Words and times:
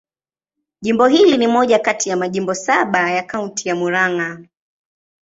Jimbo 0.81 1.07
hili 1.07 1.37
ni 1.37 1.47
moja 1.47 1.79
kati 1.79 2.09
ya 2.09 2.17
majimbo 2.17 2.53
saba 2.53 3.11
ya 3.11 3.23
Kaunti 3.23 3.69
ya 3.69 3.75
Murang'a. 3.75 4.45